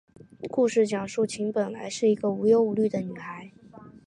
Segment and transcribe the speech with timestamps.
[0.49, 3.51] 故事讲述琴本来是一个无忧无虑的女孩。